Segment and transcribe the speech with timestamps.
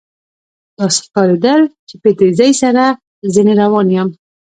[0.77, 2.83] داسې ښکارېدل چې په تېزۍ سره
[3.33, 4.09] ځنې روان یم.